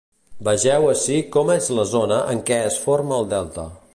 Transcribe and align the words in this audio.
Vegeu 0.45 0.87
ací 0.93 1.17
com 1.35 1.51
és 1.57 1.69
la 1.79 1.85
zona 1.91 2.19
en 2.33 2.43
què 2.49 2.59
es 2.73 2.83
forma 2.87 3.21
el 3.23 3.33
delta. 3.35 3.71